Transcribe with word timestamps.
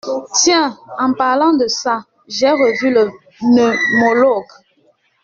Tiens, 0.33 0.79
en 0.97 1.13
parlant 1.13 1.53
de 1.55 1.67
ça, 1.67 2.05
j’ai 2.27 2.49
revu 2.49 2.91
le 2.91 3.11
pneumologue. 3.37 4.51